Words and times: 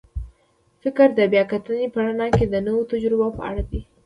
فکر 0.81 1.07
د 1.17 1.19
بیا 1.31 1.43
کتنې 1.51 1.85
په 1.93 1.99
رڼا 2.05 2.27
کې 2.35 2.45
د 2.47 2.55
نویو 2.65 2.89
تجربو 2.91 3.27
په 3.37 3.41
اړه 3.49 3.63
دی. 3.69 3.81